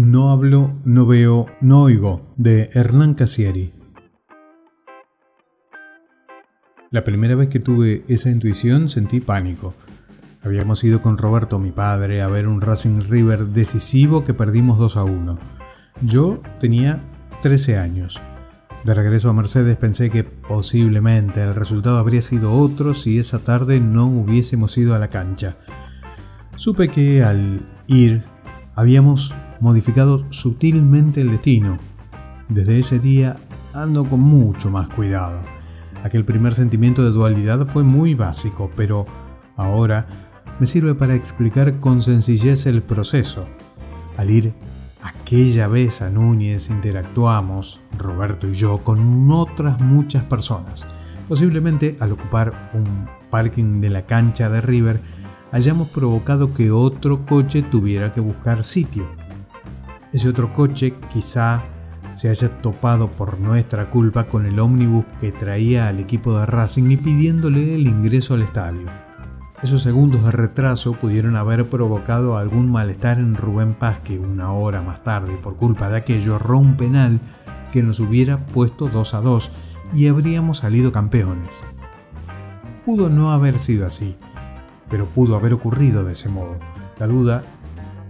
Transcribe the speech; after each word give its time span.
No 0.00 0.30
hablo, 0.30 0.76
no 0.84 1.06
veo, 1.06 1.46
no 1.60 1.82
oigo, 1.82 2.32
de 2.36 2.70
Hernán 2.72 3.14
Casieri. 3.14 3.72
La 6.92 7.02
primera 7.02 7.34
vez 7.34 7.48
que 7.48 7.58
tuve 7.58 8.04
esa 8.06 8.30
intuición 8.30 8.88
sentí 8.88 9.18
pánico. 9.18 9.74
Habíamos 10.40 10.84
ido 10.84 11.02
con 11.02 11.18
Roberto, 11.18 11.58
mi 11.58 11.72
padre, 11.72 12.22
a 12.22 12.28
ver 12.28 12.46
un 12.46 12.60
Racing 12.60 13.00
River 13.08 13.46
decisivo 13.46 14.22
que 14.22 14.34
perdimos 14.34 14.78
2 14.78 14.96
a 14.98 15.02
1. 15.02 15.38
Yo 16.02 16.42
tenía 16.60 17.02
13 17.42 17.78
años. 17.78 18.22
De 18.84 18.94
regreso 18.94 19.30
a 19.30 19.32
Mercedes 19.32 19.78
pensé 19.78 20.10
que 20.10 20.22
posiblemente 20.22 21.42
el 21.42 21.56
resultado 21.56 21.98
habría 21.98 22.22
sido 22.22 22.52
otro 22.52 22.94
si 22.94 23.18
esa 23.18 23.40
tarde 23.40 23.80
no 23.80 24.06
hubiésemos 24.06 24.78
ido 24.78 24.94
a 24.94 25.00
la 25.00 25.08
cancha. 25.08 25.56
Supe 26.54 26.86
que 26.88 27.24
al 27.24 27.66
ir 27.88 28.22
habíamos 28.76 29.34
modificado 29.60 30.24
sutilmente 30.30 31.20
el 31.20 31.30
destino. 31.30 31.78
Desde 32.48 32.78
ese 32.78 32.98
día 32.98 33.36
ando 33.74 34.08
con 34.08 34.20
mucho 34.20 34.70
más 34.70 34.88
cuidado. 34.88 35.42
Aquel 36.02 36.24
primer 36.24 36.54
sentimiento 36.54 37.04
de 37.04 37.10
dualidad 37.10 37.66
fue 37.66 37.82
muy 37.82 38.14
básico, 38.14 38.70
pero 38.76 39.06
ahora 39.56 40.06
me 40.60 40.66
sirve 40.66 40.94
para 40.94 41.14
explicar 41.14 41.80
con 41.80 42.02
sencillez 42.02 42.66
el 42.66 42.82
proceso. 42.82 43.48
Al 44.16 44.30
ir 44.30 44.54
aquella 45.02 45.68
vez 45.68 46.02
a 46.02 46.10
Núñez 46.10 46.70
interactuamos, 46.70 47.80
Roberto 47.96 48.48
y 48.48 48.54
yo, 48.54 48.82
con 48.82 49.30
otras 49.30 49.80
muchas 49.80 50.24
personas. 50.24 50.88
Posiblemente 51.28 51.96
al 52.00 52.12
ocupar 52.12 52.70
un 52.74 53.08
parking 53.30 53.80
de 53.80 53.90
la 53.90 54.06
cancha 54.06 54.48
de 54.48 54.60
River, 54.60 55.02
hayamos 55.52 55.88
provocado 55.88 56.54
que 56.54 56.70
otro 56.70 57.26
coche 57.26 57.62
tuviera 57.62 58.12
que 58.12 58.20
buscar 58.20 58.64
sitio. 58.64 59.10
Ese 60.12 60.28
otro 60.28 60.52
coche 60.52 60.94
quizá 61.12 61.64
se 62.12 62.30
haya 62.30 62.48
topado 62.62 63.10
por 63.10 63.38
nuestra 63.38 63.90
culpa 63.90 64.24
con 64.24 64.46
el 64.46 64.58
ómnibus 64.58 65.04
que 65.20 65.32
traía 65.32 65.88
al 65.88 65.98
equipo 65.98 66.38
de 66.38 66.46
Racing 66.46 66.90
y 66.90 66.96
pidiéndole 66.96 67.74
el 67.74 67.86
ingreso 67.86 68.34
al 68.34 68.42
estadio. 68.42 68.90
Esos 69.62 69.82
segundos 69.82 70.24
de 70.24 70.30
retraso 70.30 70.94
pudieron 70.94 71.36
haber 71.36 71.68
provocado 71.68 72.38
algún 72.38 72.70
malestar 72.70 73.18
en 73.18 73.34
Rubén 73.34 73.74
Paz 73.74 74.00
que 74.02 74.18
una 74.18 74.52
hora 74.52 74.80
más 74.82 75.02
tarde, 75.04 75.36
por 75.36 75.56
culpa 75.56 75.90
de 75.90 75.98
aquello, 75.98 76.36
erró 76.36 76.58
un 76.58 76.76
penal 76.76 77.20
que 77.72 77.82
nos 77.82 78.00
hubiera 78.00 78.46
puesto 78.46 78.88
2 78.88 79.14
a 79.14 79.20
2 79.20 79.50
y 79.94 80.06
habríamos 80.06 80.58
salido 80.58 80.90
campeones. 80.90 81.66
Pudo 82.86 83.10
no 83.10 83.32
haber 83.32 83.58
sido 83.58 83.86
así, 83.86 84.16
pero 84.88 85.06
pudo 85.06 85.36
haber 85.36 85.52
ocurrido 85.52 86.04
de 86.04 86.12
ese 86.12 86.30
modo. 86.30 86.56
La 86.98 87.06
duda, 87.06 87.44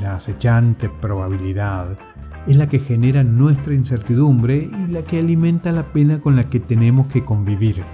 la 0.00 0.16
acechante 0.16 0.88
probabilidad, 0.88 1.98
es 2.46 2.56
la 2.56 2.68
que 2.68 2.78
genera 2.78 3.22
nuestra 3.22 3.74
incertidumbre 3.74 4.68
y 4.72 4.90
la 4.90 5.02
que 5.02 5.18
alimenta 5.18 5.72
la 5.72 5.92
pena 5.92 6.20
con 6.20 6.36
la 6.36 6.48
que 6.48 6.60
tenemos 6.60 7.06
que 7.06 7.24
convivir. 7.24 7.84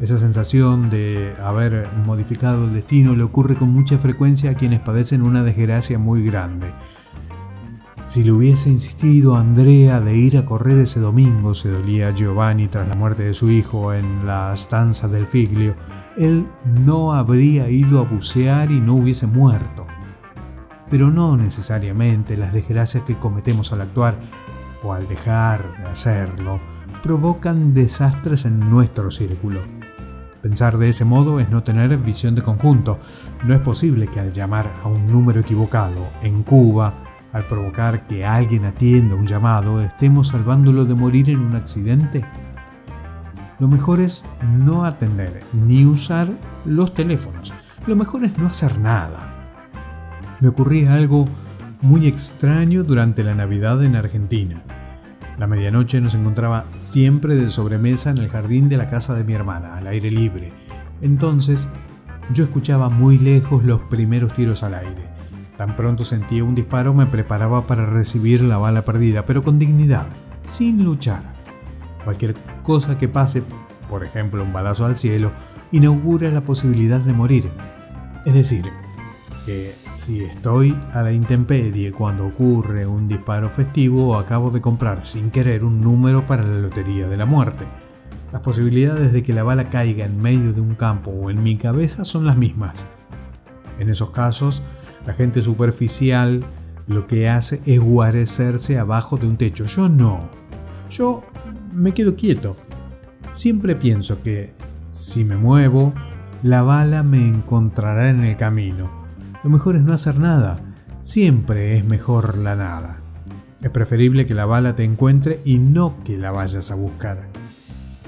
Esa 0.00 0.18
sensación 0.18 0.90
de 0.90 1.34
haber 1.40 1.88
modificado 2.04 2.64
el 2.64 2.74
destino 2.74 3.14
le 3.14 3.22
ocurre 3.22 3.54
con 3.54 3.70
mucha 3.70 3.98
frecuencia 3.98 4.50
a 4.50 4.54
quienes 4.54 4.80
padecen 4.80 5.22
una 5.22 5.42
desgracia 5.42 5.98
muy 5.98 6.24
grande. 6.24 6.74
Si 8.06 8.24
le 8.24 8.32
hubiese 8.32 8.68
insistido 8.68 9.36
a 9.36 9.40
Andrea 9.40 10.00
de 10.00 10.16
ir 10.16 10.36
a 10.36 10.44
correr 10.44 10.78
ese 10.78 11.00
domingo, 11.00 11.54
se 11.54 11.70
dolía 11.70 12.12
Giovanni 12.12 12.66
tras 12.66 12.88
la 12.88 12.96
muerte 12.96 13.22
de 13.22 13.32
su 13.32 13.50
hijo 13.50 13.94
en 13.94 14.26
la 14.26 14.52
stanza 14.54 15.06
del 15.06 15.26
Figlio, 15.26 15.76
él 16.16 16.46
no 16.84 17.14
habría 17.14 17.70
ido 17.70 18.00
a 18.00 18.04
bucear 18.04 18.70
y 18.70 18.80
no 18.80 18.94
hubiese 18.96 19.26
muerto 19.26 19.86
pero 20.92 21.10
no 21.10 21.38
necesariamente 21.38 22.36
las 22.36 22.52
desgracias 22.52 23.02
que 23.04 23.18
cometemos 23.18 23.72
al 23.72 23.80
actuar 23.80 24.20
o 24.82 24.92
al 24.92 25.08
dejar 25.08 25.78
de 25.78 25.86
hacerlo 25.86 26.60
provocan 27.02 27.72
desastres 27.72 28.44
en 28.44 28.68
nuestro 28.68 29.10
círculo. 29.10 29.62
Pensar 30.42 30.76
de 30.76 30.90
ese 30.90 31.06
modo 31.06 31.40
es 31.40 31.48
no 31.48 31.62
tener 31.62 31.96
visión 31.96 32.34
de 32.34 32.42
conjunto. 32.42 32.98
No 33.46 33.54
es 33.54 33.60
posible 33.60 34.08
que 34.08 34.20
al 34.20 34.34
llamar 34.34 34.70
a 34.82 34.88
un 34.88 35.06
número 35.06 35.40
equivocado 35.40 36.10
en 36.20 36.42
Cuba, 36.42 36.92
al 37.32 37.46
provocar 37.46 38.06
que 38.06 38.26
alguien 38.26 38.66
atienda 38.66 39.14
un 39.14 39.26
llamado, 39.26 39.80
estemos 39.80 40.28
salvándolo 40.28 40.84
de 40.84 40.94
morir 40.94 41.30
en 41.30 41.38
un 41.38 41.56
accidente. 41.56 42.22
Lo 43.58 43.66
mejor 43.66 43.98
es 44.00 44.26
no 44.58 44.84
atender 44.84 45.42
ni 45.54 45.86
usar 45.86 46.28
los 46.66 46.92
teléfonos. 46.92 47.54
Lo 47.86 47.96
mejor 47.96 48.24
es 48.24 48.36
no 48.36 48.46
hacer 48.48 48.78
nada 48.78 49.31
me 50.42 50.48
ocurría 50.48 50.94
algo 50.94 51.28
muy 51.82 52.08
extraño 52.08 52.82
durante 52.82 53.22
la 53.22 53.36
Navidad 53.36 53.80
en 53.84 53.94
Argentina. 53.94 54.64
La 55.38 55.46
medianoche 55.46 56.00
nos 56.00 56.16
encontraba 56.16 56.66
siempre 56.74 57.36
de 57.36 57.48
sobremesa 57.48 58.10
en 58.10 58.18
el 58.18 58.28
jardín 58.28 58.68
de 58.68 58.76
la 58.76 58.90
casa 58.90 59.14
de 59.14 59.22
mi 59.22 59.34
hermana, 59.34 59.76
al 59.76 59.86
aire 59.86 60.10
libre. 60.10 60.52
Entonces, 61.00 61.68
yo 62.34 62.42
escuchaba 62.42 62.88
muy 62.88 63.18
lejos 63.18 63.62
los 63.62 63.82
primeros 63.82 64.34
tiros 64.34 64.64
al 64.64 64.74
aire. 64.74 65.12
Tan 65.56 65.76
pronto 65.76 66.02
sentía 66.02 66.42
un 66.42 66.56
disparo 66.56 66.92
me 66.92 67.06
preparaba 67.06 67.68
para 67.68 67.86
recibir 67.86 68.42
la 68.42 68.58
bala 68.58 68.84
perdida, 68.84 69.24
pero 69.24 69.44
con 69.44 69.60
dignidad, 69.60 70.08
sin 70.42 70.82
luchar. 70.82 71.34
Cualquier 72.02 72.34
cosa 72.64 72.98
que 72.98 73.06
pase, 73.06 73.44
por 73.88 74.04
ejemplo 74.04 74.42
un 74.42 74.52
balazo 74.52 74.86
al 74.86 74.96
cielo, 74.96 75.30
inaugura 75.70 76.32
la 76.32 76.40
posibilidad 76.40 76.98
de 76.98 77.12
morir. 77.12 77.48
Es 78.26 78.34
decir, 78.34 78.64
que 79.44 79.74
si 79.92 80.22
estoy 80.22 80.78
a 80.92 81.02
la 81.02 81.12
intemperie 81.12 81.92
cuando 81.92 82.26
ocurre 82.26 82.86
un 82.86 83.08
disparo 83.08 83.48
festivo, 83.50 84.16
acabo 84.16 84.50
de 84.50 84.60
comprar 84.60 85.02
sin 85.02 85.30
querer 85.30 85.64
un 85.64 85.80
número 85.80 86.26
para 86.26 86.42
la 86.42 86.60
lotería 86.60 87.08
de 87.08 87.16
la 87.16 87.26
muerte. 87.26 87.64
Las 88.32 88.42
posibilidades 88.42 89.12
de 89.12 89.22
que 89.22 89.32
la 89.32 89.42
bala 89.42 89.68
caiga 89.68 90.04
en 90.04 90.20
medio 90.20 90.52
de 90.52 90.60
un 90.60 90.74
campo 90.74 91.10
o 91.10 91.30
en 91.30 91.42
mi 91.42 91.56
cabeza 91.56 92.04
son 92.04 92.24
las 92.24 92.36
mismas. 92.36 92.88
En 93.78 93.90
esos 93.90 94.10
casos, 94.10 94.62
la 95.06 95.12
gente 95.12 95.42
superficial 95.42 96.46
lo 96.86 97.06
que 97.06 97.28
hace 97.28 97.60
es 97.66 97.80
guarecerse 97.80 98.78
abajo 98.78 99.16
de 99.16 99.26
un 99.26 99.36
techo. 99.36 99.66
Yo 99.66 99.88
no. 99.88 100.30
Yo 100.88 101.24
me 101.72 101.92
quedo 101.92 102.16
quieto. 102.16 102.56
Siempre 103.32 103.76
pienso 103.76 104.22
que 104.22 104.54
si 104.90 105.24
me 105.24 105.36
muevo, 105.36 105.92
la 106.42 106.62
bala 106.62 107.02
me 107.02 107.26
encontrará 107.26 108.08
en 108.08 108.24
el 108.24 108.36
camino 108.36 109.01
lo 109.42 109.50
mejor 109.50 109.76
es 109.76 109.82
no 109.82 109.92
hacer 109.92 110.18
nada. 110.18 110.60
Siempre 111.02 111.76
es 111.76 111.84
mejor 111.84 112.38
la 112.38 112.54
nada. 112.54 113.00
Es 113.60 113.70
preferible 113.70 114.26
que 114.26 114.34
la 114.34 114.46
bala 114.46 114.74
te 114.76 114.84
encuentre 114.84 115.40
y 115.44 115.58
no 115.58 116.02
que 116.04 116.16
la 116.16 116.30
vayas 116.30 116.70
a 116.70 116.74
buscar. 116.74 117.28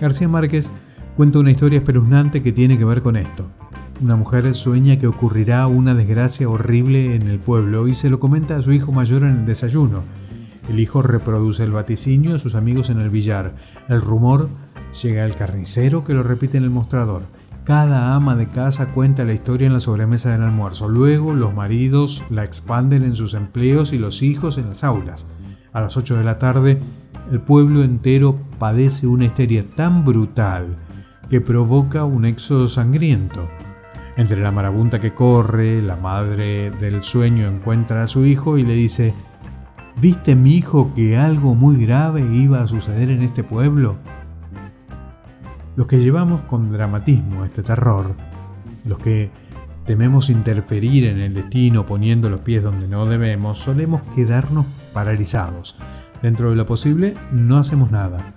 García 0.00 0.28
Márquez 0.28 0.71
cuenta 1.17 1.39
una 1.39 1.50
historia 1.50 1.78
espeluznante 1.78 2.43
que 2.43 2.53
tiene 2.53 2.78
que 2.78 2.84
ver 2.84 3.03
con 3.03 3.17
esto. 3.17 3.50
Una 4.00 4.17
mujer 4.17 4.53
sueña 4.55 4.99
que 4.99 5.06
ocurrirá 5.06 5.67
una 5.67 5.95
desgracia 5.95 6.49
horrible 6.49 7.15
en 7.15 7.28
el 7.28 7.39
pueblo 7.39 7.87
y 7.87 7.95
se 7.95 8.11
lo 8.11 8.19
comenta 8.19 8.56
a 8.56 8.62
su 8.62 8.72
hijo 8.72 8.91
mayor 8.91 9.22
en 9.22 9.31
el 9.31 9.47
desayuno. 9.47 10.05
El 10.69 10.81
hijo 10.81 11.03
reproduce 11.03 11.62
el 11.62 11.72
vaticinio 11.72 12.34
a 12.34 12.39
sus 12.39 12.55
amigos 12.55 12.91
en 12.91 12.99
el 12.99 13.11
billar. 13.11 13.55
El 13.89 14.01
rumor 14.01 14.49
llega 15.03 15.25
al 15.25 15.37
carnicero 15.37 16.05
que 16.05 16.15
lo 16.15 16.22
repite 16.22 16.56
en 16.56 16.65
el 16.65 16.71
mostrador. 16.71 17.25
Cada 17.65 18.15
ama 18.15 18.37
de 18.37 18.47
casa 18.47 18.93
cuenta 18.93 19.25
la 19.25 19.33
historia 19.33 19.67
en 19.67 19.73
la 19.73 19.81
sobremesa 19.81 20.31
del 20.31 20.43
almuerzo. 20.43 20.87
Luego 20.87 21.33
los 21.33 21.55
maridos 21.55 22.23
la 22.29 22.45
expanden 22.45 23.05
en 23.05 23.17
sus 23.17 23.33
empleos 23.33 23.95
y 23.95 23.99
los 23.99 24.23
hijos 24.23 24.59
en 24.59 24.69
las 24.69 24.85
aulas. 24.85 25.27
A 25.73 25.81
las 25.81 25.97
8 25.97 26.19
de 26.19 26.25
la 26.25 26.39
tarde, 26.39 26.79
el 27.33 27.41
pueblo 27.41 27.83
entero 27.83 28.39
padece 28.59 29.07
una 29.07 29.25
histeria 29.25 29.65
tan 29.75 30.05
brutal 30.05 30.77
que 31.31 31.41
provoca 31.41 32.05
un 32.05 32.27
éxodo 32.27 32.69
sangriento. 32.69 33.49
Entre 34.19 34.43
la 34.43 34.53
marabunta 34.53 35.01
que 35.01 35.15
corre, 35.15 35.81
la 35.81 35.97
madre 35.97 36.71
del 36.71 37.03
sueño 37.03 37.47
encuentra 37.47 38.03
a 38.03 38.09
su 38.09 38.27
hijo 38.27 38.59
y 38.59 38.63
le 38.65 38.75
dice, 38.75 39.15
¿Viste 39.99 40.37
mi 40.37 40.53
hijo 40.57 40.93
que 40.93 41.17
algo 41.17 41.55
muy 41.55 41.84
grave 41.84 42.21
iba 42.31 42.63
a 42.63 42.69
suceder 42.69 43.09
en 43.09 43.22
este 43.22 43.43
pueblo? 43.43 44.01
Los 45.76 45.88
que 45.88 45.98
llevamos 45.98 46.42
con 46.42 46.71
dramatismo 46.71 47.44
este 47.44 47.65
terror, 47.65 48.15
los 48.84 48.98
que 48.98 49.32
tememos 49.84 50.30
interferir 50.30 51.04
en 51.04 51.18
el 51.18 51.34
destino 51.34 51.84
poniendo 51.84 52.30
los 52.30 52.41
pies 52.41 52.62
donde 52.62 52.86
no 52.86 53.06
debemos, 53.06 53.59
solemos 53.59 54.03
quedarnos 54.15 54.66
paralizados. 54.92 55.76
Dentro 56.22 56.50
de 56.50 56.56
lo 56.56 56.65
posible, 56.65 57.16
no 57.32 57.56
hacemos 57.56 57.91
nada. 57.91 58.36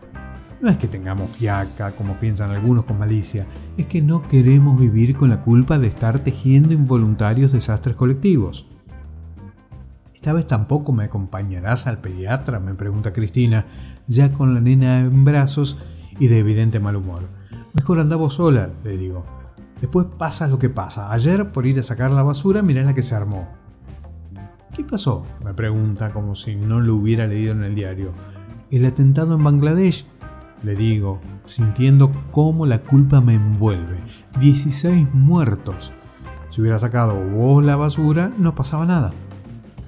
No 0.61 0.69
es 0.69 0.79
que 0.79 0.87
tengamos 0.87 1.29
fiaca, 1.29 1.91
como 1.91 2.19
piensan 2.19 2.49
algunos 2.49 2.85
con 2.85 2.97
malicia, 2.97 3.45
es 3.77 3.85
que 3.85 4.01
no 4.01 4.23
queremos 4.23 4.79
vivir 4.79 5.15
con 5.15 5.29
la 5.29 5.43
culpa 5.43 5.77
de 5.77 5.87
estar 5.87 6.19
tejiendo 6.23 6.73
involuntarios 6.73 7.51
desastres 7.51 7.95
colectivos. 7.95 8.65
Esta 10.11 10.33
vez 10.33 10.47
tampoco 10.47 10.91
me 10.91 11.03
acompañarás 11.03 11.85
al 11.85 11.99
pediatra, 11.99 12.59
me 12.59 12.73
pregunta 12.73 13.13
Cristina, 13.13 13.67
ya 14.07 14.33
con 14.33 14.55
la 14.55 14.59
nena 14.59 15.01
en 15.01 15.23
brazos 15.23 15.77
y 16.19 16.27
de 16.27 16.39
evidente 16.39 16.79
mal 16.79 16.95
humor. 16.95 17.23
Mejor 17.73 17.99
andamos 17.99 18.35
sola, 18.35 18.71
le 18.83 18.97
digo. 18.97 19.25
Después 19.81 20.07
pasa 20.17 20.47
lo 20.47 20.57
que 20.57 20.69
pasa. 20.69 21.13
Ayer, 21.13 21.51
por 21.51 21.67
ir 21.67 21.79
a 21.79 21.83
sacar 21.83 22.11
la 22.11 22.23
basura, 22.23 22.61
mirá 22.61 22.83
la 22.83 22.93
que 22.93 23.03
se 23.03 23.15
armó. 23.15 23.47
¿Qué 24.73 24.83
pasó? 24.83 25.25
me 25.43 25.53
pregunta 25.53 26.13
como 26.13 26.35
si 26.35 26.55
no 26.55 26.81
lo 26.81 26.95
hubiera 26.95 27.27
leído 27.27 27.51
en 27.51 27.63
el 27.63 27.75
diario. 27.75 28.13
El 28.69 28.85
atentado 28.85 29.35
en 29.35 29.43
Bangladesh, 29.43 30.05
le 30.63 30.75
digo, 30.75 31.19
sintiendo 31.45 32.11
cómo 32.31 32.65
la 32.65 32.83
culpa 32.83 33.21
me 33.21 33.35
envuelve. 33.35 34.03
16 34.39 35.13
muertos. 35.13 35.93
Si 36.49 36.61
hubiera 36.61 36.79
sacado 36.79 37.23
vos 37.25 37.63
la 37.63 37.75
basura, 37.75 38.31
no 38.37 38.55
pasaba 38.55 38.85
nada. 38.85 39.13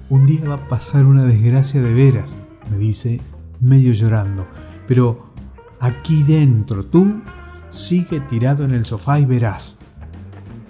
Un 0.08 0.26
día 0.26 0.44
va 0.48 0.54
a 0.54 0.68
pasar 0.68 1.06
una 1.06 1.24
desgracia 1.24 1.80
de 1.80 1.92
veras, 1.92 2.38
me 2.70 2.76
dice, 2.76 3.20
medio 3.60 3.92
llorando. 3.92 4.46
Pero 4.88 5.29
aquí 5.80 6.22
dentro, 6.22 6.84
tú 6.84 7.22
sigue 7.70 8.20
tirado 8.20 8.64
en 8.64 8.72
el 8.72 8.84
sofá 8.84 9.18
y 9.18 9.26
verás. 9.26 9.78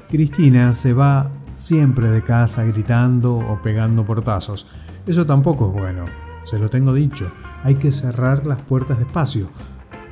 Cristina 0.08 0.72
se 0.72 0.92
va 0.92 1.30
siempre 1.52 2.10
de 2.10 2.22
casa 2.22 2.64
gritando 2.64 3.34
o 3.34 3.60
pegando 3.60 4.04
portazos. 4.04 4.66
Eso 5.06 5.26
tampoco 5.26 5.68
es 5.68 5.72
bueno, 5.72 6.06
se 6.44 6.58
lo 6.58 6.70
tengo 6.70 6.94
dicho. 6.94 7.30
Hay 7.62 7.74
que 7.76 7.92
cerrar 7.92 8.46
las 8.46 8.60
puertas 8.62 8.98
despacio. 8.98 9.50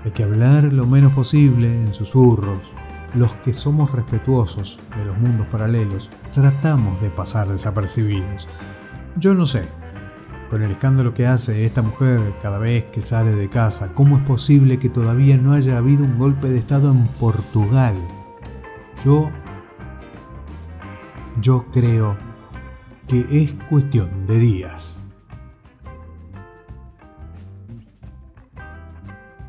Hay 0.05 0.11
que 0.11 0.25
hablar 0.25 0.73
lo 0.73 0.87
menos 0.87 1.13
posible 1.13 1.69
en 1.69 1.95
susurros. 1.95 2.73
Los 3.15 3.35
que 3.37 3.55
somos 3.55 3.93
respetuosos 3.93 4.79
de 4.97 5.05
los 5.05 5.17
mundos 5.19 5.47
paralelos 5.47 6.11
tratamos 6.33 7.01
de 7.01 7.11
pasar 7.11 7.49
desapercibidos. 7.49 8.47
Yo 9.17 9.35
no 9.35 9.47
sé, 9.47 9.69
con 10.49 10.63
el 10.63 10.71
escándalo 10.71 11.15
que 11.15 11.27
hace 11.27 11.67
esta 11.67 11.83
mujer 11.83 12.35
cada 12.41 12.59
vez 12.59 12.85
que 12.85 13.03
sale 13.03 13.33
de 13.33 13.49
casa, 13.49 13.93
¿cómo 13.95 14.19
es 14.19 14.25
posible 14.25 14.79
que 14.79 14.89
todavía 14.89 15.37
no 15.37 15.53
haya 15.53 15.79
habido 15.79 16.05
un 16.05 16.19
golpe 16.19 16.49
de 16.49 16.59
Estado 16.59 16.91
en 16.91 17.07
Portugal? 17.07 17.97
Yo 19.05 19.31
yo 21.41 21.67
creo 21.71 22.17
que 23.07 23.25
es 23.31 23.55
cuestión 23.69 24.27
de 24.27 24.39
días. 24.39 25.05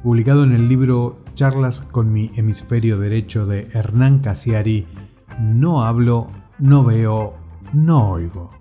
Publicado 0.04 0.44
en 0.44 0.54
el 0.54 0.68
libro 0.68 1.24
Charlas 1.34 1.81
con 1.81 2.13
mi 2.13 2.31
hemisferio 2.36 2.98
derecho 2.98 3.45
de 3.45 3.68
Hernán 3.74 4.19
Casiari, 4.19 4.88
no 5.40 5.84
hablo, 5.84 6.28
no 6.57 6.84
veo, 6.84 7.36
no 7.74 8.12
oigo. 8.12 8.59